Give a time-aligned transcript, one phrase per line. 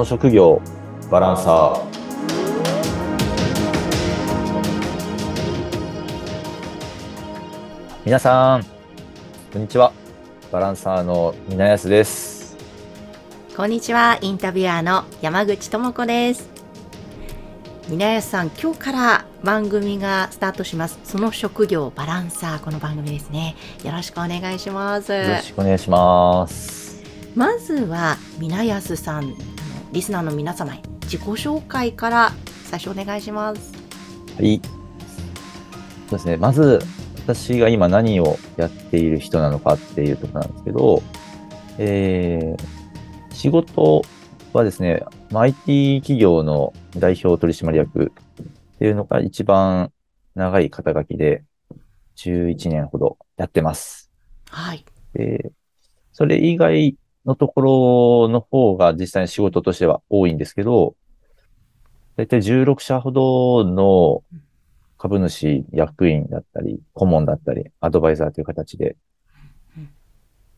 [0.00, 0.62] の職業
[1.10, 1.90] バランサー。
[8.06, 8.64] 皆さん
[9.52, 9.92] こんにちは。
[10.50, 12.56] バランサーの皆安です。
[13.54, 14.18] こんにちは。
[14.22, 16.48] インタビュアーの山口智子です。
[17.90, 20.98] 皆安さん今日から番組がスタートします。
[21.04, 23.54] その職業バランサーこの番組ですね。
[23.84, 25.12] よろしくお願いします。
[25.12, 27.02] よろしくお願いします。
[27.36, 29.49] まずは皆安さん
[29.92, 32.32] リスナーの皆様へ自己紹介から
[32.64, 33.72] 最初お願いします
[34.36, 34.60] はい
[36.08, 36.80] そうですねまず
[37.16, 41.02] 私が今何をやっている人なのかっていうところなんですけど、
[41.78, 44.02] えー、仕事
[44.52, 49.92] はですね、IT 企業の代表取締役っていうのが一番
[50.34, 51.44] 長い肩書きで、
[52.16, 54.10] 11年ほどやってます。
[54.50, 54.84] はい。
[55.14, 55.52] で、
[56.12, 56.96] それ以外
[57.30, 57.60] のとこ
[58.26, 60.96] ろの方が実際に仕事としては多いんですけど、
[62.16, 64.22] だいたい16社ほどの
[64.98, 68.96] 株主、役員だったり、顧問だったり、アドバイザーという形で、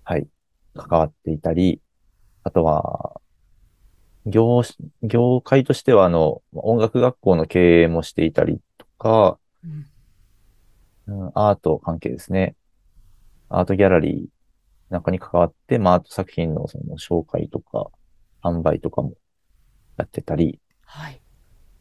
[0.02, 0.26] はい、
[0.74, 1.80] 関わっていたり、
[2.42, 3.20] あとは、
[4.24, 4.62] 業、
[5.02, 9.38] 業界としては、あの、音楽学校の経営もしていたりとか、
[11.06, 12.56] うん、アート関係ですね。
[13.50, 17.90] アートギャラリーなんかに関わって、まあ、アート作品のその紹介とか、
[18.42, 19.14] 販売とかも
[19.96, 21.20] やってたり、はい。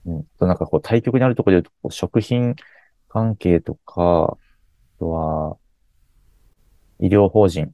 [0.06, 0.24] うん。
[0.40, 2.56] となんかこう対局にあるところで言うと、食品
[3.10, 4.38] 関係とか、
[4.96, 5.58] あとは、
[7.00, 7.72] 医療法人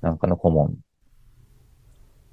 [0.00, 0.76] なんかの顧問。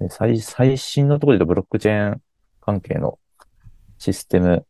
[0.00, 2.22] で最最新のところで言うとブロックチェーン
[2.60, 3.18] 関係の
[3.98, 4.66] システム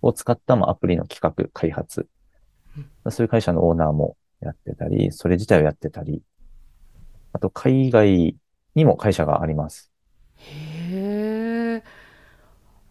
[0.00, 2.08] を使ったまあアプリの企画、開発。
[3.10, 6.22] そういう会社のオーナーもやってたり、それ自体をやってたり、
[7.32, 8.36] あと海外
[8.74, 9.90] にも会社があります。
[10.36, 11.82] へえ。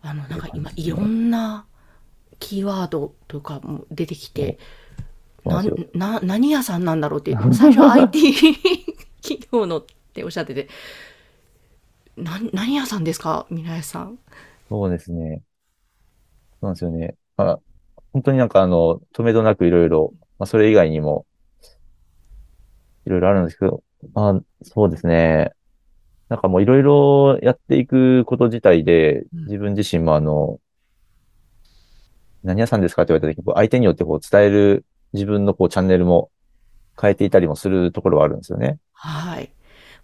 [0.01, 1.65] あの、なんか今、いろんな
[2.39, 4.59] キーワードとか、も出てきて、
[5.45, 5.63] な、
[5.93, 8.33] な、何屋さんなんだろうって、最初 IT
[9.21, 10.67] 企業のっておっしゃってて、
[12.17, 14.19] な、何屋さんですか皆さん？
[14.69, 15.41] そうですね。
[16.61, 17.15] そうなんですよね。
[17.37, 17.59] あ、
[18.13, 21.25] 本当になんかあの、止めどなくいろいろ、まあ、それ以外にも、
[23.05, 23.83] いろいろあるんですけど、
[24.13, 25.51] まあ、そうですね。
[26.29, 30.59] なんかもういろいろやっていくこと自体で、自分自身もあの、
[32.43, 36.29] 何屋さんですかって言われた時、相手によってこう伝える自分のこうチャンネルも
[36.99, 38.79] 変えていたりもするところはあるんですよね。
[38.93, 39.51] はい。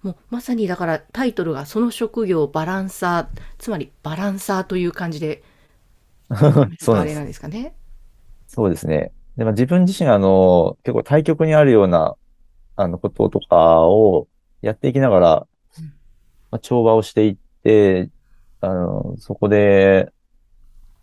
[0.01, 5.43] もうまさにだからタイトルがその職業バランサー、つまりバランサーという感じで、
[6.79, 7.73] そうなんですかね。
[8.47, 9.11] そうですね。
[9.35, 12.15] でも自分自身あの、結構対局にあるような、
[12.81, 14.27] あの、こととかを
[14.61, 15.47] やっていきながら、
[16.51, 18.09] まあ、調和をしていって、
[18.61, 20.11] あの、そこで、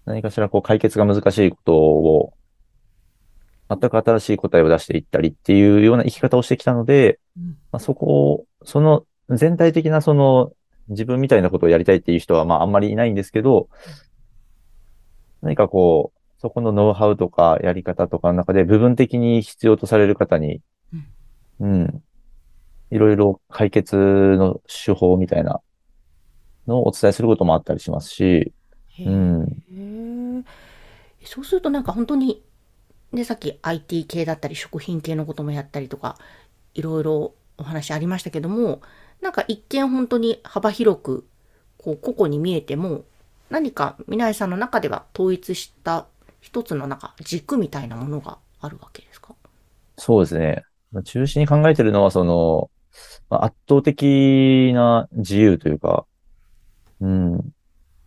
[0.04, 2.32] 何かしらこう解決が難しいことを、
[3.69, 10.53] 全く新しい答えを出していったりっていうような生き方をしてきたので、うん、まあ、そこを、その全体的なその
[10.88, 13.69] 自分みたいなことをやりたいっていう人はまああんまりいないんですけど、
[15.43, 20.60] 何かこう、そこのノウハウとかやり方とかの中で部分的に必要とされる方に、
[21.61, 22.05] うん、うん、
[22.91, 25.61] いろいろ解決の手法みたいな
[26.67, 28.53] のをお伝えすることもあったりしますし、
[29.05, 29.62] うん。
[31.25, 32.43] そうするとなんか本当に、
[33.12, 36.19] で、さっき IT 系だったり食品系のこともやったりとか、
[36.75, 38.83] いろいろお話ありましたけども、
[39.23, 41.27] なんか一見本当に幅広く、
[41.78, 43.05] こう、個々に見えても、
[43.50, 46.06] 何か皆さんの中では統一した
[46.41, 49.34] 一つのなんか軸みたいなものがあるわけですか？
[49.99, 50.62] そうですね。
[51.03, 52.71] 中心に考えてるのは、その、
[53.29, 56.07] まあ、圧倒的な自由というか、
[57.01, 57.53] うん、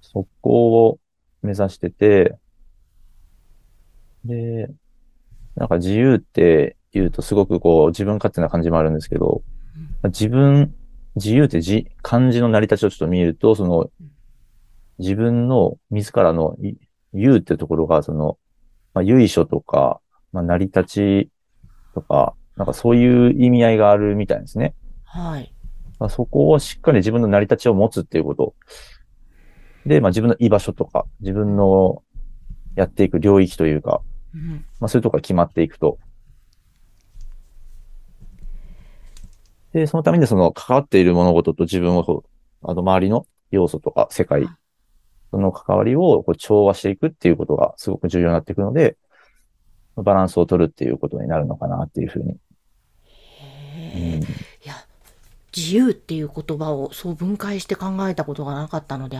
[0.02, 1.00] そこを
[1.42, 2.38] 目指してて、
[4.26, 4.69] で、
[5.56, 9.42] なんか自由って言うとすごくこう自分勝手な感じもあるんですけど、
[10.06, 10.74] 自分、
[11.16, 13.90] 自由って字、漢字の成り立ちをちょっと見ると、その、
[14.98, 16.58] 自分の自らの
[17.13, 18.38] 言うってところが、その、
[18.94, 21.30] まあ、由緒とか、まあ、成り立ち
[21.94, 24.76] とか、なんかそういう意味合いがあるみたいですね。
[25.06, 25.54] はい。
[25.98, 28.54] まあ、そこをしっかり自分の成り立ちを持つっていうこと。
[29.86, 32.04] で、まあ自分の居場所とか、自分の
[32.76, 34.02] やっていく領域というか、
[34.36, 36.00] うん、まあそういうところが決まっていくと。
[39.72, 42.26] で、そのためにその関わっている物事と自分を、
[42.62, 44.50] あの周りの要素とか世界、
[45.32, 48.98] その関わりをこう調和していくっていうことがすごく重要になっていくので、
[49.96, 52.38] バランスを取るっていうことになるのかなっていうふうに。
[53.97, 54.75] いや、
[55.56, 59.18] 自由っていう言葉をそう分解して考えたことがなかったので、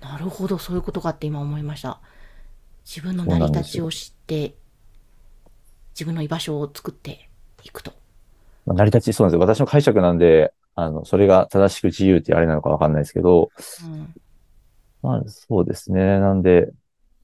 [0.00, 2.00] なるほど、そういうことかって今思いました。
[2.84, 4.54] 自分の成り立ちを知って、
[5.94, 7.28] 自分の居場所を作って
[7.64, 7.92] いくと。
[8.66, 9.40] まあ、成り立ち、そうなんですよ。
[9.40, 13.50] 私の解釈なんで、あの、それが正しく自由ってあれなのかわかんないですけど、
[13.84, 14.14] うん。
[15.02, 16.20] まあ、そうですね。
[16.20, 16.70] なんで、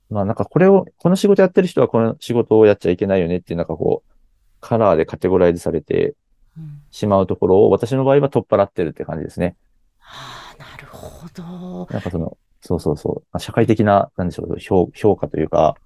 [0.09, 4.13] まあなんかこれを、この仕事やってる人はこの仕事をやっちゃいけないよねっていうなんかこう、
[4.61, 6.15] カラーでカテゴライズされてうん、
[6.91, 9.57] しまうところを私の場合は取っ払ってるって感じですね。
[10.01, 11.89] ああ、なるほど。
[11.91, 15.77] なんかその、そうそうそう、まあ、社会的な、なんでしょう、評評価というか、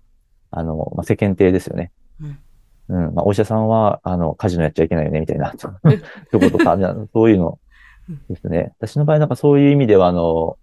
[0.51, 1.93] あの、まあ、世間体ですよね。
[2.21, 2.39] うん。
[2.89, 3.15] うん。
[3.15, 5.53] まあ、お医者さんは、あの、カジノやっちゃいけないよね、みたいな、
[6.33, 6.77] とことか、
[7.13, 7.59] そういうの
[8.29, 8.73] ですね。
[8.79, 10.59] 私の場合なんかそういう意味では、あの、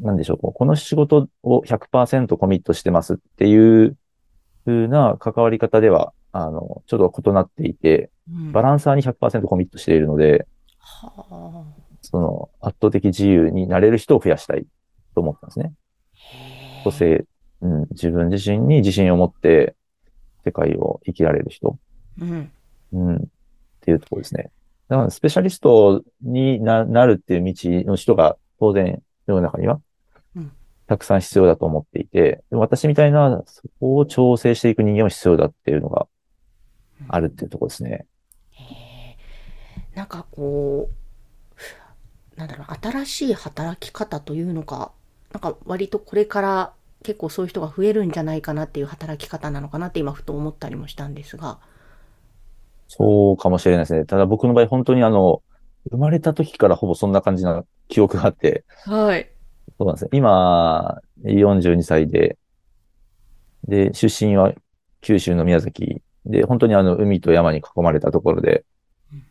[0.00, 3.96] なんでしょう、こうこの仕事を100%コミットしてますっていう
[4.66, 8.52] 風な関わり方では、あの、ちょっと異なっていて、うん。
[8.52, 10.48] バランサーに100%コミットしているので、
[10.78, 11.64] は
[12.02, 14.66] その圧倒的自由になれる人を増やしたい
[15.14, 15.72] と思ったんですね。
[16.82, 17.24] 個性、
[17.60, 19.76] うん、自分自身に自信を持って
[20.44, 21.78] 世界を生きられる人、
[22.20, 22.50] うん。
[22.92, 23.20] うん、っ
[23.80, 24.50] ていうところですね。
[24.88, 27.54] だからスペシャリストにななるっていう道
[27.88, 29.80] の人が当然世の中には
[30.34, 30.52] うん
[30.86, 36.06] たくさん必要だと思っていて、でも私みたいなそこを調整していく人間も必要だっていうのが
[37.08, 38.06] あるっていうところですね。
[39.94, 40.90] なんかこ
[42.36, 44.92] う、なんだろう、新しい働き方というのか、
[45.32, 46.72] なんか割とこれから
[47.02, 51.58] 結構そういう人が増えるんじゃないかなっていう働き方なのかなって今ふと思ったりもしたんですが。
[52.88, 54.04] そうかもしれないですね。
[54.04, 55.42] ただ僕の場合本当にあの、
[55.90, 59.30] 生まれた時からほぼそんな感じな記憶があって、はい。
[59.78, 60.10] そうなんですね。
[60.12, 62.38] 今、42歳で、
[63.66, 64.52] で、出身は
[65.00, 68.64] 九州の宮崎で、本当にあの、海と山に囲まれたところで
[69.12, 69.22] うん、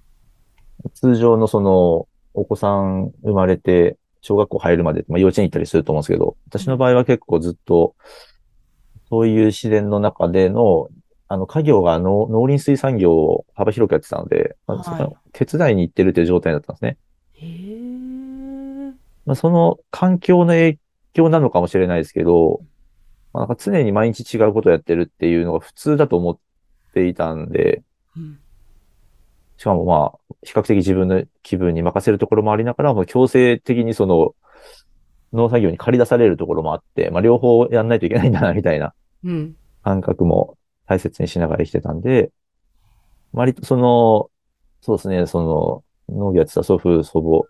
[0.93, 7.95] 通常のその、お子さん生まれて、小学校入るまで、まあ幼稚園行ったりすると思うんですけど、私の場合は結構ずっと、
[9.09, 10.89] そういう自然の中での、
[11.27, 16.97] あの、家業が農農林水産業を幅広くやってたので、まあはいそこの手伝いに行ってるという状態だったんですね。
[17.33, 17.73] へえ。
[19.25, 20.79] まあ、その環境の影
[21.13, 22.61] 響なのかもしれないですけど、
[23.33, 26.37] まあ、なんか常に毎日違うことをやってるっていうのが普通だと思っ
[26.93, 27.83] ていたんで、
[28.15, 28.39] うん。
[29.57, 34.35] しかもまあ、比較的自分の気分に任せるところもありながら、もう強制的にその
[35.33, 38.93] 農作業に借り出されるところもあって、まあ両方やんないといけないんだな、みたいな
[39.23, 39.55] うん。
[39.83, 40.57] 感覚も
[40.87, 42.31] 大切にしながら生きてたんで、
[43.31, 44.29] 割とその、
[44.81, 47.47] そうですね、その農業やってた祖父、祖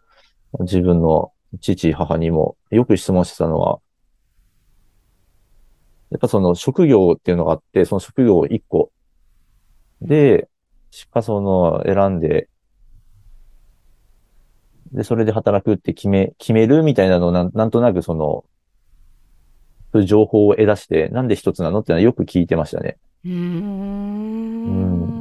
[0.57, 3.79] 母、自分の父、母にもよく質問してたのは、
[6.11, 8.91] やっぱその職業っていうのがあって、その職業を一個
[10.03, 10.49] で、
[10.91, 12.49] しかその選んで、
[14.91, 18.45] で、それで働くって決め、決めるみたいなのをなんなんとなくその、
[19.91, 22.97] そういう情報を得出して、なんで一つなのってのはよく聞いてましたね。
[23.25, 25.13] うーん。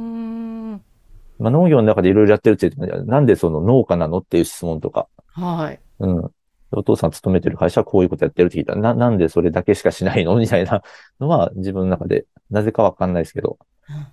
[1.39, 5.79] まあ、農業の中でいろいろやってるって言ってもなんでその農家なのっていう質問とか、はい。
[5.99, 6.31] うん。
[6.71, 10.35] お父さん勤めてる会社はこういうことやってるって聞いたら、な、なんでそれだけしかしないの？
[10.35, 10.83] みたいな
[11.19, 13.57] のは自分の中で、なぜかわかんないですけど、
[13.89, 14.07] うん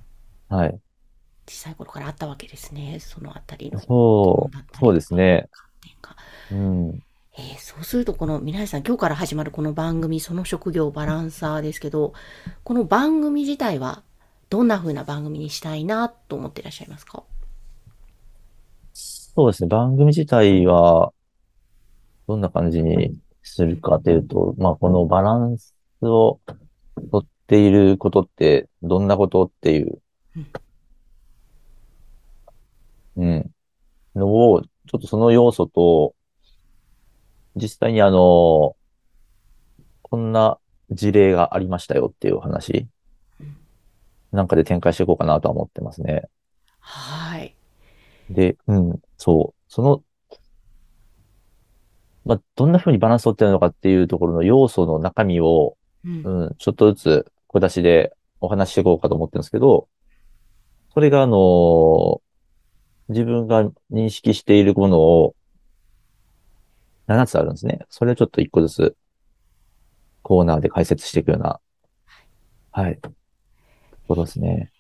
[0.51, 0.79] はい。
[1.49, 2.99] 小さい頃からあったわけですね。
[3.01, 3.81] そのあたりの。
[3.81, 5.49] そう、そうですね。
[5.51, 6.17] 観点が。
[6.53, 6.55] う
[6.91, 7.03] ん。
[7.39, 12.13] えーそうするとこの皆さん今日から始まるこの番組その職業バランサーですけど
[12.65, 14.03] この番組自体は
[14.51, 17.23] どんな風な番組にしたいなと思っていらっしゃいますか？
[18.93, 19.69] そうですね。
[19.69, 21.13] 番組自体は、
[22.27, 26.41] どんな感じにするかというと、まあ、このバランスを
[27.13, 30.01] とっていることって、どんなことっていう、
[33.17, 33.51] うん、
[34.15, 36.15] のを、ちょっとその要素と、
[37.57, 38.77] 実際にあの、
[40.03, 40.59] こんな
[40.91, 42.89] 事例がありましたよっていうお話
[43.41, 43.57] うん、
[44.33, 46.29] なんかで展開していこうかなとは思ってますね。
[46.81, 47.55] はい。
[48.31, 49.73] で、うん、そう。
[49.73, 50.03] その、
[52.25, 56.23] まあ、どんな風にバランスを取ってるのかっていうところの要素の中身を、うん。
[56.23, 59.89] うん、ちょっとずつ小出しでお話ししていこうかと思ってるんですけど、
[60.93, 62.21] それがあの、
[63.09, 65.35] 自分が認識しているものを
[67.07, 67.81] 7つあるんですね。
[67.89, 68.97] それをちょっと1個ずつ
[70.23, 71.61] コーナーで解説していくような、
[72.71, 73.01] はい、
[74.11, 74.71] ころですね。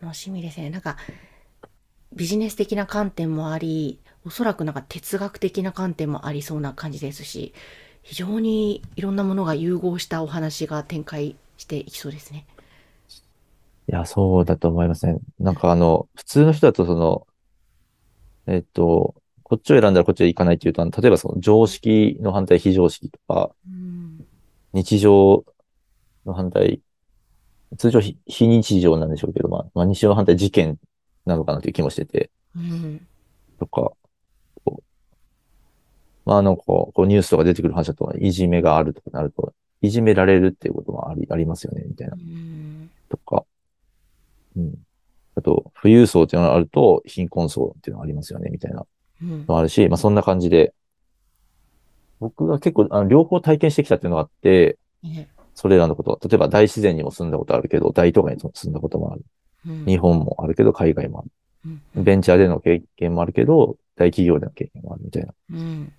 [0.00, 0.70] 楽しみですね。
[0.70, 0.96] なんか
[2.12, 7.52] ビジネス的な観点もありおそらくなんか哲学的な観点もありそうな感じですし
[8.02, 12.46] 非常にいろんなものが融合したお話が展開していきそうですね。
[13.88, 15.18] いや、そうだと思いますね。
[15.38, 17.26] なんかあの、普通の人だとその、
[18.46, 24.26] えっと、こっちを選んだらこっちへ行かないっていうと、例えばその常識の反対非常識とか、うん。
[24.74, 25.42] 日常
[26.26, 26.82] の反対、
[27.78, 30.78] 通常非非日常なんでしょうけど、まあ、まあ、日常の反対事件
[31.24, 33.06] なのかなという気もしてて、うん。
[33.58, 33.92] とか、
[36.26, 42.90] まあ、あの、こう、こうニュースとか出てくる話だと、いじめがあるとかなると、いじめられるっていうこともあり、ありますよね、みたいなう、ん。
[43.08, 43.46] とか、
[44.58, 44.74] うん。
[45.36, 48.84] あと、富裕層っていうのがあると、貧困層っていうのがありますよね、みたいな
[49.22, 49.44] うんの。
[49.46, 50.74] もあるし、まあ、そんな感じで、
[52.20, 59.24] 僕が結構、あの、両方体験してきたっていうのがあって、ねそれらのこと、例えば大自然にも住んだことあるけど、大都会にも住んだこともある。
[59.66, 61.24] うん日本もあるけど、海外もあ
[61.64, 62.02] うんる。
[62.04, 65.34] ベンチャーでの経験もあるけど、大企業での経験もあるみたいな。
[65.52, 65.92] うん。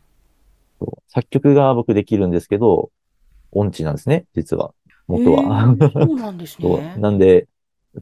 [0.80, 2.90] そう作曲が僕できるんですけど、
[3.52, 4.74] 音痴なんですね、実は。
[5.08, 5.42] 元は。
[5.42, 6.96] へーそうなんですね。
[6.98, 7.48] なんで、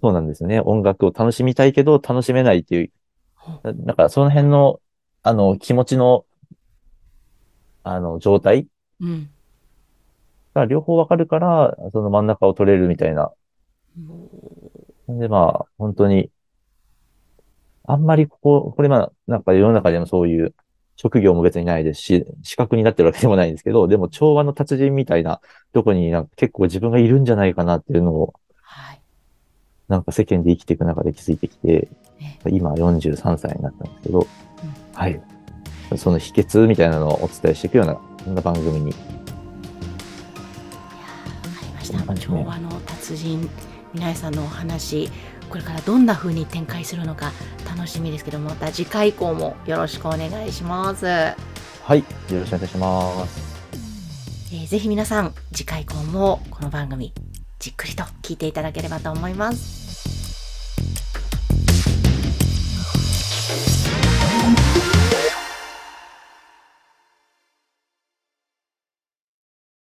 [0.01, 0.59] そうなんですよね。
[0.61, 2.91] 音楽を楽しみたいけど、楽しめないっていう、
[3.63, 4.79] なだからその辺の、
[5.23, 6.25] あの、気持ちの、
[7.83, 8.67] あの、状態
[8.99, 9.29] うん。
[10.53, 13.31] が両方わかるから、その真ん中を取れるみたいな。
[15.07, 16.29] で、まあ、本当に、
[17.85, 20.53] あんまりここ、これまあ、なんか世の中でもそういう
[20.97, 25.39] 職業も別にないですし、資格になってるわけでもないんですけど、でも調和の達人みたいな
[25.73, 28.46] とこになんか結構自分がいるんじゃないかなっていうのを、はい。
[29.87, 31.89] なんか世間で生きていく中で気づいてきて、
[32.19, 34.27] ね今43歳になったんですけど、
[34.93, 35.21] はい。
[35.95, 38.91] その秘訣みたいなのをお伝えしていくような、そんな番組に。
[38.91, 38.97] わか
[41.61, 42.15] りました。
[42.15, 43.49] 調和の達人、
[43.93, 45.09] 皆さんのお話、
[45.49, 47.31] これからどんな風に展開するのか
[47.65, 51.07] 楽しみですけども、また次回以降もよろしくお願いします。
[51.07, 51.35] え
[51.83, 51.99] はい。
[51.99, 53.57] よろしくお願いします。
[54.51, 57.13] ーぜひ皆さん、次回以降もこの番組、
[57.67, 59.86] じっくりと聞いていただければと思います。